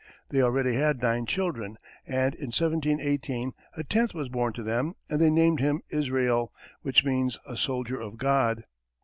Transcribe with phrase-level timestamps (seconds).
[0.31, 5.21] They already had nine children, and, in 1718, a tenth was born to them and
[5.21, 8.63] they named him Israel, which means a soldier of God.